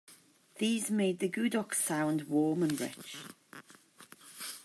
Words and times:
These 0.57 0.89
made 0.89 1.19
the 1.19 1.29
gudok's 1.29 1.77
sound 1.77 2.23
warm 2.23 2.63
and 2.63 2.79
rich. 2.81 3.17